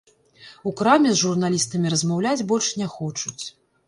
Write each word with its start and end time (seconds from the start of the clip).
У 0.69 0.71
краме 0.79 1.11
з 1.15 1.19
журналістамі 1.23 1.91
размаўляць 1.95 2.45
больш 2.53 2.71
не 2.81 2.87
хочуць. 2.95 3.37